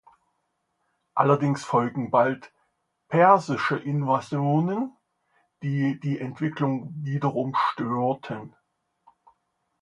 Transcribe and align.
Allerdings 1.13 1.63
folgten 1.63 2.09
bald 2.09 2.51
persische 3.07 3.77
Invasionen, 3.77 4.97
die 5.61 5.99
die 5.99 6.17
Entwicklung 6.17 6.91
wiederum 7.05 7.53
störten. 7.53 8.55